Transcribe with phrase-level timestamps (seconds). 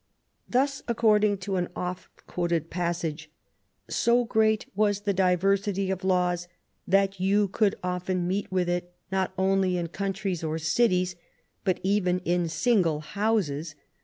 [0.01, 0.03] '^
[0.49, 3.29] Thus, accord ing to an often quoted passage,"
[3.87, 6.47] so great was the diversity of laws
[6.87, 11.15] that you would often meet with it, not only in countries or cities,
[11.63, 13.75] but even in single houses.